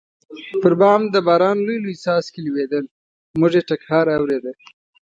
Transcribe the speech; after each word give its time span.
پر 0.61 0.73
بام 0.81 1.01
د 1.13 1.15
باران 1.27 1.57
لوی 1.65 1.77
لوی 1.83 1.95
څاڅکي 2.03 2.41
لوېدل، 2.45 2.85
موږ 3.39 3.51
یې 3.57 3.61
ټکهار 3.69 4.05
اورېده. 4.17 4.51